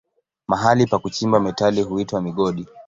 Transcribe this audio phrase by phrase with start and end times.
[0.47, 2.65] Mahali pa kuchimba metali huitwa migodi.